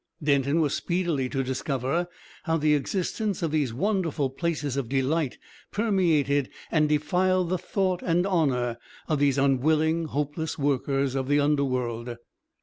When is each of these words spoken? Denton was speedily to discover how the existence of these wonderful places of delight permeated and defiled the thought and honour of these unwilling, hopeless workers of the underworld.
Denton 0.23 0.61
was 0.61 0.73
speedily 0.73 1.29
to 1.29 1.43
discover 1.43 2.07
how 2.45 2.57
the 2.57 2.73
existence 2.73 3.43
of 3.43 3.51
these 3.51 3.71
wonderful 3.71 4.31
places 4.31 4.75
of 4.75 4.89
delight 4.89 5.37
permeated 5.71 6.49
and 6.71 6.89
defiled 6.89 7.49
the 7.49 7.59
thought 7.59 8.01
and 8.01 8.25
honour 8.25 8.79
of 9.07 9.19
these 9.19 9.37
unwilling, 9.37 10.05
hopeless 10.05 10.57
workers 10.57 11.13
of 11.13 11.27
the 11.27 11.39
underworld. 11.39 12.17